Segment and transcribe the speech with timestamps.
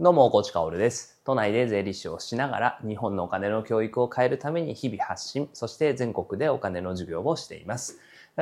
[0.00, 1.20] どうも、コーチカオルです。
[1.24, 7.98] 都内で税理士をしながら、日本のお金の教育を変えるために日々発信、そして全国でお金の授業をしています。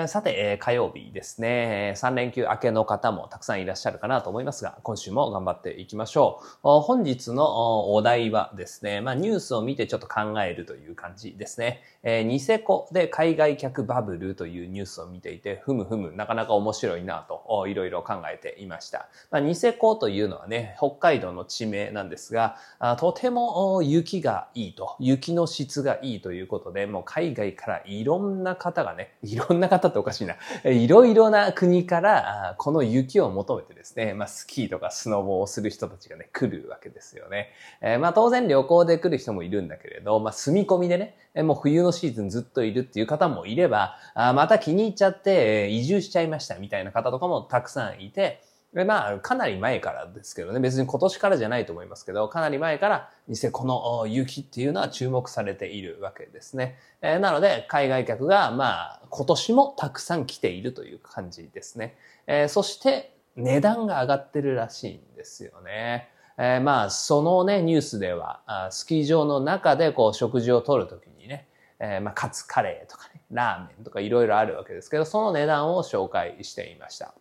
[0.07, 1.95] さて、火曜日ですね。
[1.97, 6.81] 3連休明けの方もたくさんいらっしゃるかなと思いますが、今週も頑張っていきましょう。
[6.83, 11.81] 本日のお題はですね、まあニュースを見てちょっと考えるという感じですね。
[12.03, 19.09] えーニセコで海外客バブルというニュースを見ていて、ふむふむ、なかなか面白いなと、いろいろ考えていました。
[19.31, 22.57] まあ、ニセコというのはね、北海道の地名なんですが、
[22.99, 37.51] とても雪がいいと、雪の質がいいということで、もう海外からいろんな方がね、いろんな方っておかしいな、いろいろな国からこの雪を求めてですね、まあ、スキーとかスノボをする人たちがね、来るわけですよね。
[37.81, 48.43] えーまあ当然旅行で来る人もいるんだけれど、まあ住み込みでね、もう冬のシーズンずっといるっていう方もいれば、あまた気に入っちゃって移住しちゃいましたみたいな方とかもたくさんいて、
[48.77, 56.77] でまあ、かなり前からですけどね、別に今年からじゃないと思いますけど、かなり前から、ニセコの雪っていうのは注目されているわけですね。
[57.01, 61.97] えーなので、海外客が、まあ、今年もたくさん来ているという感じですね。
[62.27, 66.11] えーそして、値段が上がってるらしいんですよね。
[66.37, 71.49] えーまあ、そのね、ニュースでは、あスキー場の中でこう、食事をとるときにね、
[71.81, 77.15] えーまあ、カツカレーとかね、ラーメンとかいろいろあるわけですけど、その値段を紹介していました。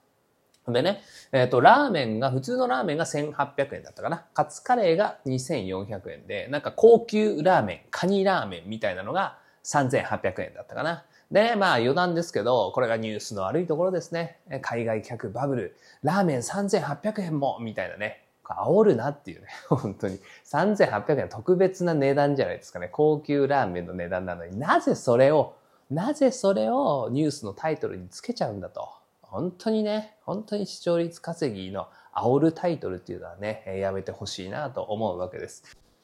[0.67, 4.25] でね、えっ、と、ラーメンが、普通のラーメンが1800円だったかな。
[4.33, 11.05] カツカレーが2400円で、なんか高級ラーメン、カニラーメンみたいなのが3800円だったかな。
[11.31, 14.37] で、まあ余談ですけど、これがニュースの悪いところですね。
[14.61, 18.21] 海外客バブル、ラーメン3800円も、みたいなね。
[18.43, 19.47] 煽るなっていうね。
[19.67, 20.19] 本当に。
[20.45, 22.89] 3800円特別な値段じゃないですかね。
[22.91, 25.53] 高級ラーメンの値段なのになぜそれを、
[25.89, 28.87] なぜそれをニュースのタイトルにつけちゃうんだと。
[29.21, 35.63] 本当にね、本当に視聴率稼ぎの煽るタイトルっていうのはね、やめてほしいなと思うわけです。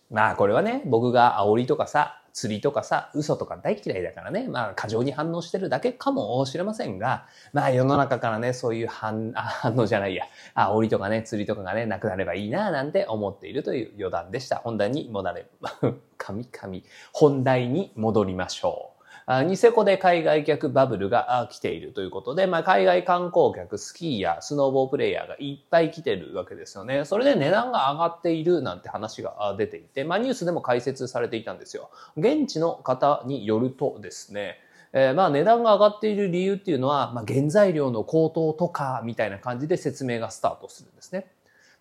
[0.10, 14.58] まあこれはね、僕が煽りとかさ、釣りとかさ、嘘とか大嫌いだからね、まあ過剰に反応してるだけかもしれませんが、まあ世の中からね、そういう反 あ反応じゃないや、あ、檻とかね、釣りとかがね、なくなればいいななんて思っているという余談でした。
[14.58, 15.46] 本題に戻れ、
[16.18, 16.78] 神々、
[17.14, 18.91] 本題に戻りましょう。
[19.28, 27.06] ニセコで海外客バブルが来ているということで、まあ、海外観光客、スキーやスノーボープレイヤーがいっぱい来てるわけですよね。
[27.06, 31.90] それで値段が上がっているなんて話が出ていて、まあ、ニュースでも解説されていたんですよ。
[32.18, 34.58] 現地の方によるとですね、
[34.94, 41.28] えーまあ値段が上がっている理由っていうのは、まあ、原材料の高騰とかみたいな感じで説明がスタートするんですね。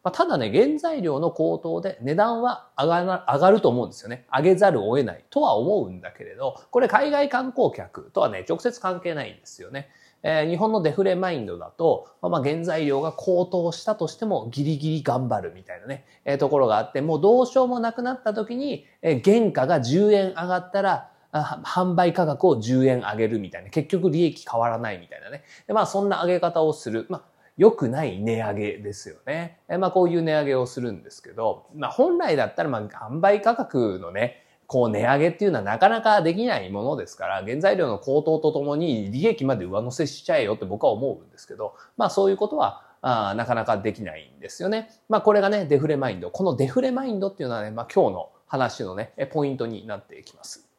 [0.03, 4.25] まあ、ただね、原材料の高騰で値段は上が上がると思うんですよね。
[4.35, 9.91] 上げざるを得ないとは思うんだけれど、これ海外観光客とはね、直接関係ないんですよね。
[10.23, 25.45] えー日本のデフレマインドだと、まあ、原材料が高騰したとしてもギリギリ頑張るみたいなね、えーところがあって、もうどうしようもなくなった時に、えー原価が10円上がったら、販売価格を10円上げるみたいな、結局利益変わらないみたいなね。
[25.67, 27.07] でまあそんな上げ方をする。
[27.09, 27.23] まあ
[27.57, 29.61] 良くない値上げですよね。
[29.79, 44.91] まあこういう値上げをするんですけど、まあ本来だったらまあ販売価格のね、こう値上げっていうのはなかなかできないものですから、原材料の高騰とともに利益まで上乗せしちゃえよって僕は思うんですけど、まあそういうことはあーなかなかできないんですよね。
[45.09, 46.31] まあこれがね、デフレマインド。
[46.31, 50.70] このデフレマインドっていうのはね、まあ今日の話のね、ポイントになっていきます。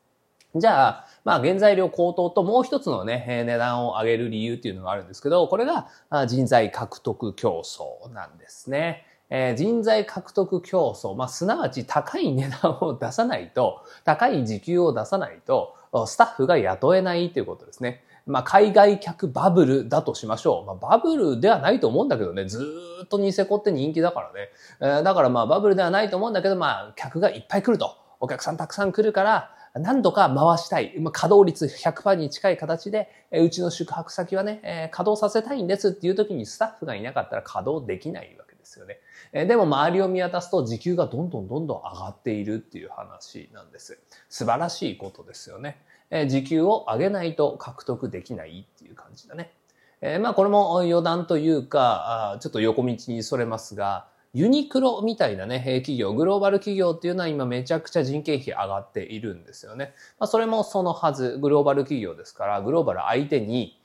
[0.55, 5.87] じゃあ、まあ、原材料高騰ともう一つのね、値段を上げる理由っていうのがあるんですけど、これが
[6.27, 9.05] 人材獲得競争なんですね。
[9.29, 15.75] えー人材獲得競争、まあ、すなわち高い値段を出さないと、高い時給を出さないと、
[16.05, 18.03] スタッフが雇えないということですね。
[18.25, 20.65] まあ、海外客バブルだとしましょう。
[20.65, 22.65] まあ、バブルではないと思うんだけどね、ず
[23.05, 24.49] っとニセコって人気だからね。
[24.81, 27.95] えーだからまあ、バブルではないと思うんだけど、まあ、客がいっぱい来ると。
[28.19, 30.93] お客さんたくさん来るから、何度か回したい。
[30.99, 38.99] まあ、稼働率100%に近い形で、うちの宿泊先はね、稼働させたいんですっていう時にスタッフがいなかったら稼働できないわけですよね。
[39.33, 43.99] でも周りを見渡すと時給がどんどんどんどん上がっているっていう話なんです。
[44.27, 45.77] 素晴らしいことですよね。
[46.27, 49.53] 時給を上げないと獲得できないっていう感じだね。
[50.01, 59.93] えーまあこれも余談というか、ちょっと横道にそれますが、ユニクロみたいなね、企業、グローバル企業っていうのは今めちゃくちゃ人件費上がっているんですよね。
[60.19, 63.77] まあそれもそのはず、グローバル企業ですから、グローバル相手に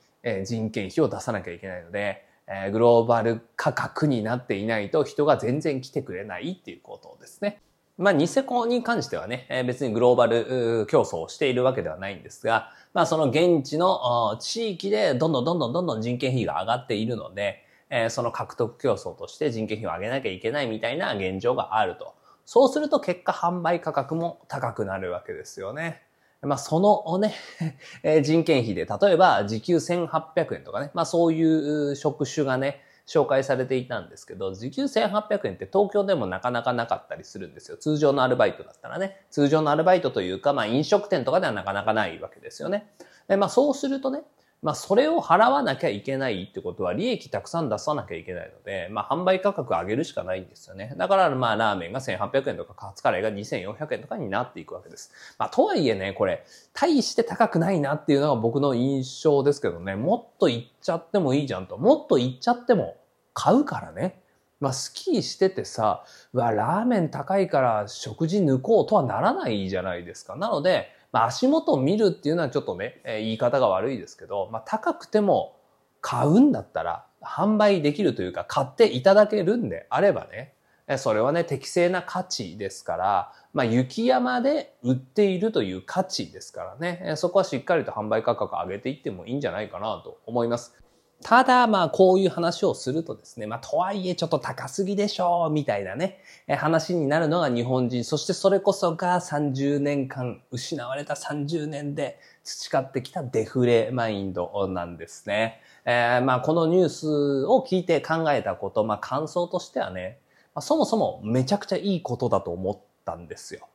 [0.45, 7.59] 人件費を出さなきゃいけないので、えグローバル価格になっていないと人が全然来てくれないっていうことですね。
[7.97, 22.15] まあ、ニセコに関してはね、え別にグローバル競争をしているわけではないんですが、まあ、その現地の地域でどんどんどんどんどんどん人件費が上がっているので、えその獲得競争として人件費を上げなきゃいけないみたいな現状があると。
[22.45, 26.01] そうすると結果販売価格も高くなるわけですよね。
[26.41, 27.33] まあ、そのね、
[28.23, 37.77] 人件費で、例えば時給1800円とかね、まあそういう職種がね、紹介されていたんですけど、時給1800円って東京でもなかなかなかったりするんですよ。
[37.77, 39.25] 通常のアルバイトだったらね。
[39.31, 42.91] 通常のアルバイトというか、まあ飲食店とかではなかなかないわけですよね。
[43.27, 44.21] でまあそうするとね、
[44.63, 50.95] まあそれを払わなきゃいけないってことは利益たくさん出さなきゃいけないので、まあ販売価格上げるしかないんですよね。
[50.97, 55.11] だからまあラーメンが1800円とかカツカレーが2400円とかになっていくわけです。
[55.37, 56.43] まあとはいえね、これ、
[56.73, 61.77] 大して高くないなっていうのが僕の印象ですけどね、もっといっちゃってもいいじゃんと。
[61.77, 62.97] もっといっちゃっても
[63.33, 64.19] 買うからね。
[64.59, 70.35] まあ、スキーしててさ、うわ、ラーメン高いから食事抜こうとはならないじゃないですか。
[70.35, 75.55] なので、まあ、足元を見るっていうのはちょっとね、えー、言い方が悪いですけど、まあ、高くても
[75.99, 80.53] 買うんだったら、販売できるというか、買っていただけるんであればね、
[80.99, 90.77] それはね、適正な価値ですから、まあ、雪山で売っているという価値ですからね、そこはしっかりと販売価格上げていってもいいんじゃないかなと思います。
[91.23, 105.59] ただ、まあ、こういう話をするとですね、まあ、とはいえちょっと高すぎでしょう、みたいなね、話になるのが日本人、そしてそれこそが30年間、失われた30年で培ってきたデフレマインドなんですね。
[105.85, 110.19] えー、まあ、このニュースを聞いて考えたこと、まあ、感想としてはね、
[110.53, 113.67] まあ、そもそもめちゃくちゃいいことだと思ったんですよ。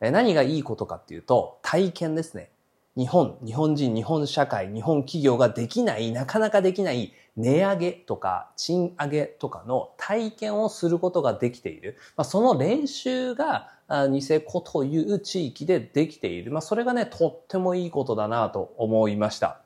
[0.00, 2.50] 何がいいことかっていうと、体験ですね。
[2.96, 11.98] 日本、日本人、日本社会、日本企業ができない、なかなかできない値上げとか賃上げとかの体験をすることができている。
[12.16, 13.68] まあ、その練習が
[14.08, 16.50] ニセコという地域でできている。
[16.52, 19.60] まあ、それがね、とってもいいことだなと思いました。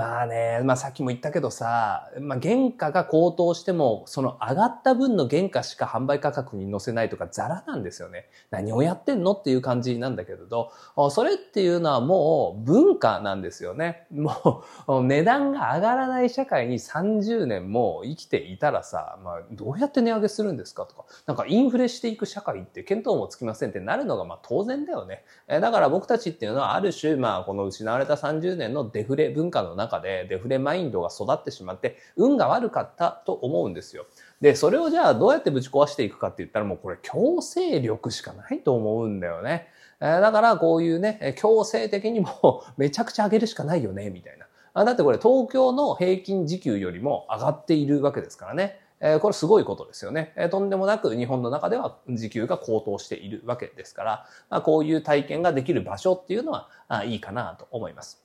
[0.00, 8.30] まあね、まあさっきも言ったけどさ、まあ原価が高騰しても、その上がった分の原価しか販売価格に載せないとかザラなんですよね。
[8.50, 10.72] 何をやってんのっていう感じなんだけれど、
[11.10, 14.06] それっていうのはもう文化なんですよね。
[14.10, 25.24] もう値段が上がらない社会に30年も生きていたらさ、まあどうやって値上げするんですかとか、なんかインフレしていく社会って見当もつきませんってなるのがまあ当然だよね。
[25.46, 34.06] だから僕たちっていうのはある種、まあこの失われた30年のデフレ文化の中でデフレマインドが育ってしまって運が悪かったと思うんですよ。
[34.40, 39.66] で、それをじゃあどうやってぶち壊していくかって言ったらもうこれ強制力しかないと思うんだよね。
[39.98, 44.38] だからこういうね、強制的にも めちゃくちゃ上げるしかないよね、みたい
[44.74, 44.84] な。
[44.84, 48.80] だってこれ東京の平均時給よりも上がっているわけですからね。
[49.20, 50.34] これすごいことですよね。
[50.50, 56.68] とんでもなく日本の中では時給が高騰しているわけですから、こういう体験ができる場所っていうのは
[57.04, 58.22] いいかなと思います。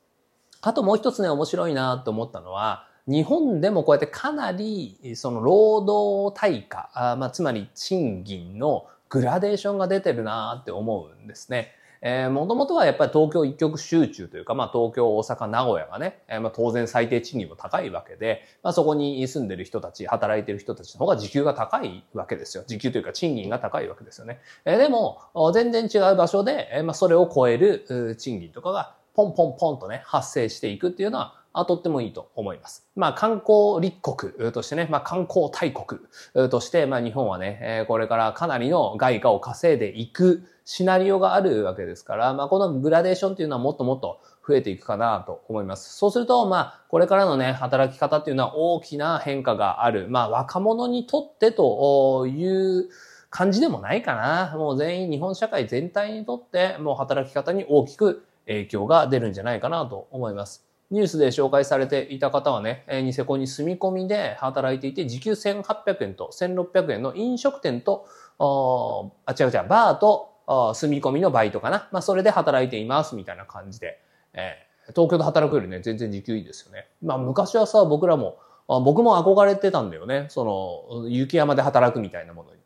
[0.68, 11.76] あともう一つね、面白いなと思ったのは、日本でもこうやってかなり、その労働対価、あまあ、つまり賃金のグラデーションが出てるなって思うんですね。
[12.02, 22.64] えー、もともとはやっぱり東京一極集中というか、まあ東京、大阪、名古屋がね、えー、まあ当然最低賃金も高いわけで、まあそこに住んでる人たち、働いてる人たちの方が時給が高いわけですよ。
[22.66, 24.40] 時給というか賃金が高いわけですよね。
[24.66, 25.20] えー、でも、
[25.54, 32.86] 全然違う場所で、えー、まあそれを超える賃金とかがポンポンポンとね、発生していくっていうのは、あとってもいいと思います。
[32.96, 36.02] まあ観光立国としてね、まあ観光大国
[36.50, 45.98] として、まあ日本はね、これからかなりの外貨を稼いでいくシナリオがあるわけですから、まあこのグラデーションっていうのはもっともっと増えていくかなと思います。
[45.98, 50.07] そうすると、まあこれからのね、働き方っていうのは大きな変化がある。
[50.10, 52.90] まあ若者にとってという
[53.30, 54.57] 感じでもないかな。
[54.57, 60.66] もう全員日本社会全体にとってもう働き方に大きく影響が出るんじゃないかなと思います。
[60.92, 71.90] ニュースで紹介されていた方はね、ニセコに住み込みで働いていて、時給1800円と1600円の飲食店と、あ、違う違う、バーと住み込みのバイトかな。
[71.92, 73.99] まあ、それで働いていますみたいな感じで、
[74.33, 76.87] えー、東京で働くよりね、全然時給いいですよね。
[77.02, 78.37] まあ、昔はさ、僕らも、
[78.68, 80.28] 僕も憧れてたんだよね。
[80.30, 82.57] その、雪山で働くみたいなものに。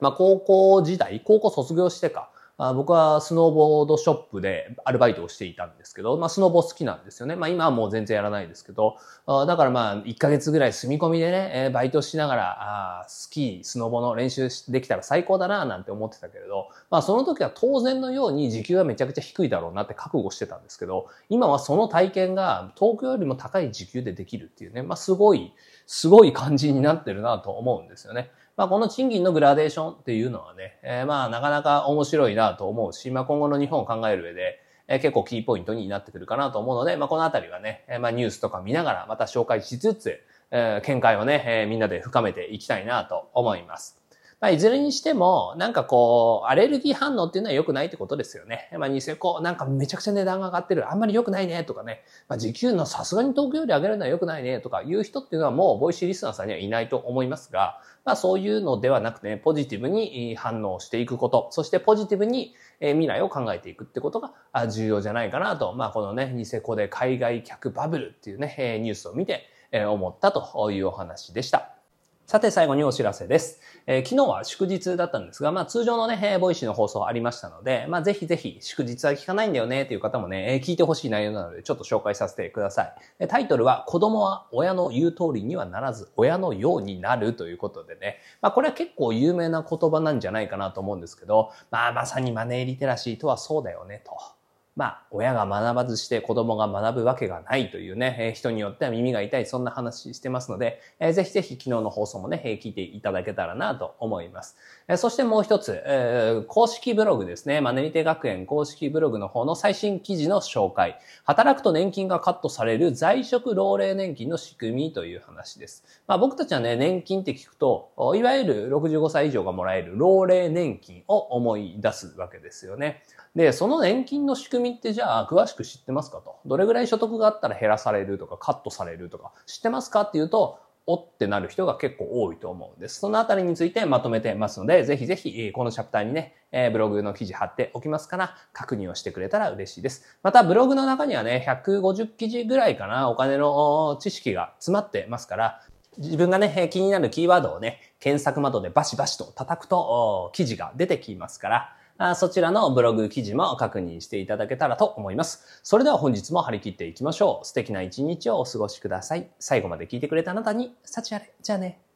[0.00, 7.34] まあ、高校時代、高校卒業してか、あ僕はスノーボードショップでアルバイトをしていたんですけど、まあ、スノボ好きなんですよね。
[7.34, 25.52] まあ、今はもう全然やらないですけど、あだからまあ、1ヶ月ぐらい住み込みでね、えー、バイトしながら、あスキー、スノボの練習できたら最高だななんて思ってたけれど、まあ、その時は当然のように時給はめちゃくちゃ低いだろうなって覚悟してたんですけど、今はその体験が東京よりも高い時給でできるっていうね、まあ、すごい、
[25.86, 28.30] すごい感じになってるなと思うんですよね。
[28.56, 40.20] まあ、この賃金のグラデーションっていうのはね、えー、まあ、なかなか面白いなと思うし、まあ、今後の日本を考える上で、えー、結構キーポイントになってくるかなと思うので、まあ、このあたりはね、えー、まあ、ニュースとか見ながらまた紹介しつつ、
[40.50, 44.01] えー、見解をね、えー、みんなで深めていきたいなと思います。
[44.42, 48.68] まあ、いずれにしても、なんかこう、アレルギー反応っていうのは良くないってことですよね。
[48.76, 50.90] まあ、ニセコ、なんかめちゃくちゃ値段が上がってる。
[50.90, 52.02] あんまり良くないね、とかね。
[52.26, 64.32] まあ、時給のさすがに東京より上げるのは良くないね、とかいう人っていうのはもう、 Voicy リスナーさんにはいないと思いますが、まあ、そういうのではなくてね、ポジティブに反応していくこと、そしてポジティブに未来を考えていくってことが
[64.66, 71.76] 重要じゃないかなと、まあ、このね、ニセコで海外客バブルっていうね、ニュースを見て思ったというお話でした。
[72.24, 73.60] さて最後にお知らせです。
[73.86, 83.28] えー、昨日は祝日だったんですが、まあ通常のね、 Voicy の放送ありましたので、まあぜひぜひ祝日は聞かないんだよねっていう方もね、聞いてほしい内容なのでちょっと紹介させてください。
[83.28, 94.41] タイトルは子供は親の言う通りにはならず親のようになるということでね、まあこれは結構有名な言葉なんじゃないかなと思うんですけど、まあまさにマネーリテラシーとはそうだよねと。
[94.74, 104.56] まあ、親が学ばずして子供が学ぶわけがないというね、え人によっては耳が痛い、そんな話してますので、えー、ぜひぜひ昨日の放送もね、え聞いていただけたらなと思います。
[104.88, 110.98] えそしてもう一つ、えー、公式ブログですね、マネリテ学園公式ブログの方の最新記事の紹介。
[111.24, 115.84] 働くと年金がカットされる在職老齢年金の仕組みという話です。
[116.06, 123.02] まあ僕たちはね、年金って聞くと、いわゆる65歳以上がもらえる老齢年金を思い出すわけですよね。
[123.34, 126.36] で、その年金の仕組み組みってじゃあ詳しく知ってますかと。
[126.46, 132.98] どれぐらい所得があったら減らされるとかカットされるとか知ってますかっていうと、おってなる人が結構多いと思うんです。
[132.98, 136.34] そのあたりについてまとめてますので、ぜひぜひこのチャプターにね、
[136.72, 140.18] ブログの記事貼っておきますから確認をしてくれたら嬉しいです。
[140.22, 145.60] またブログの中にはね、150記事ぐらいかな、お金の知識が詰まってますから、
[145.98, 151.76] 自分がね、気になるキーワードをね、検索窓でバシバシと叩くと記事が出てきますから、
[152.16, 155.60] そちらのブログ記事も確認していただけたらと思います。
[155.62, 157.46] それでは本日も張り切っていきましょう。
[157.46, 159.30] 素敵な一日をお過ごしください。
[159.38, 161.32] 最後まで聞いてくれたあなたに、幸あれ。
[161.40, 161.91] じゃあね。